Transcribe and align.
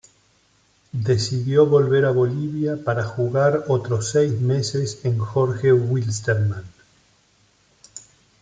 Decidió 0.93 1.67
volver 1.67 2.05
a 2.05 2.09
Bolivia 2.11 2.83
para 2.83 3.03
jugar 3.05 3.65
otros 3.67 4.09
seis 4.09 4.33
meses 4.41 4.99
en 5.03 5.19
Jorge 5.19 5.73
Wilstermann. 5.73 6.63